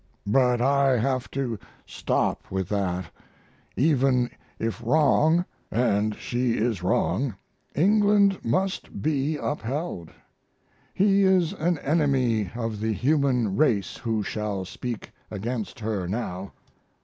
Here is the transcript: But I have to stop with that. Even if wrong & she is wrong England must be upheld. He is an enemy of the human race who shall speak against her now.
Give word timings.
But 0.25 0.61
I 0.63 0.97
have 0.97 1.29
to 1.29 1.59
stop 1.85 2.49
with 2.49 2.69
that. 2.69 3.11
Even 3.75 4.31
if 4.57 4.81
wrong 4.83 5.45
& 5.83 6.11
she 6.17 6.57
is 6.57 6.81
wrong 6.81 7.35
England 7.75 8.43
must 8.43 8.99
be 9.03 9.37
upheld. 9.37 10.09
He 10.95 11.21
is 11.21 11.53
an 11.53 11.77
enemy 11.77 12.49
of 12.55 12.79
the 12.79 12.93
human 12.93 13.55
race 13.55 13.97
who 13.97 14.23
shall 14.23 14.65
speak 14.65 15.11
against 15.29 15.81
her 15.81 16.07
now. 16.07 16.51